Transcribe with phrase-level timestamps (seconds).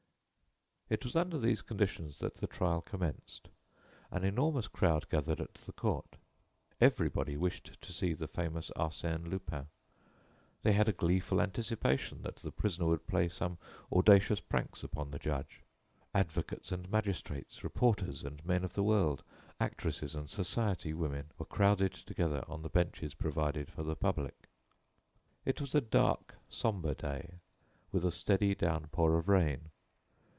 [0.89, 3.47] It was under these conditions that the trial commenced.
[4.11, 6.17] An enormous crowd gathered at the court.
[6.81, 9.67] Everybody wished to see the famous Arsène Lupin.
[10.63, 13.57] They had a gleeful anticipation that the prisoner would play some
[13.89, 15.61] audacious pranks upon the judge.
[16.13, 19.23] Advocates and magistrates, reporters and men of the world,
[19.61, 24.49] actresses and society women were crowded together on the benches provided for the public.
[25.45, 27.35] It was a dark, sombre day,
[27.93, 29.69] with a steady downpour of rain.